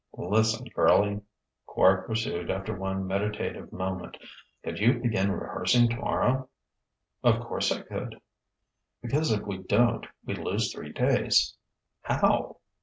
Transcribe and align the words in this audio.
"Lis'n, 0.17 0.65
girlie," 0.73 1.21
Quard 1.67 2.07
pursued 2.07 2.49
after 2.49 2.75
one 2.75 3.05
meditative 3.05 3.71
moment: 3.71 4.17
"could 4.63 4.79
you 4.79 4.95
begin 4.97 5.31
rehearsing 5.31 5.87
tomorrow?" 5.89 6.49
"Of 7.23 7.39
course 7.39 7.71
I 7.71 7.81
could." 7.83 8.19
"Because 9.03 9.31
if 9.31 9.43
we 9.45 9.59
don't, 9.59 10.07
we 10.25 10.33
lose 10.33 10.73
three 10.73 10.91
days...." 10.91 11.55
"How?" 12.01 12.57